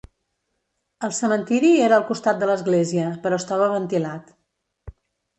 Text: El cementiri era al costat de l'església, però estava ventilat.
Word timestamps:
El 1.07 1.11
cementiri 1.17 1.69
era 1.87 1.99
al 2.01 2.05
costat 2.07 2.39
de 2.43 2.47
l'església, 2.51 3.11
però 3.27 3.39
estava 3.41 3.67
ventilat. 3.75 4.33